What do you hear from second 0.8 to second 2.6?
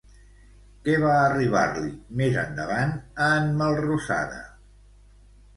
Què va arribar-li més